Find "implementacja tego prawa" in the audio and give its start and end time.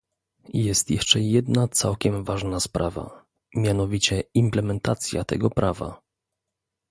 4.33-6.01